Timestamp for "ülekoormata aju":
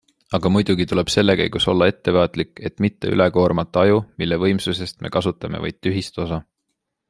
3.17-4.01